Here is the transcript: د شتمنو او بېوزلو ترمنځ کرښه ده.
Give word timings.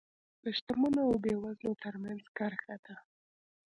د 0.43 0.45
شتمنو 0.57 1.01
او 1.09 1.13
بېوزلو 1.23 1.73
ترمنځ 1.83 2.21
کرښه 2.37 2.75
ده. 2.85 2.95